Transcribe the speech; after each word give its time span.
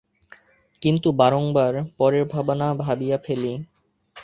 কিন্তু 0.81 1.07
বারংবার 1.11 1.73
পরের 1.97 2.25
ভাবনা 2.25 2.67
ভাবিয়া 2.75 3.17
ফেলি। 3.17 3.53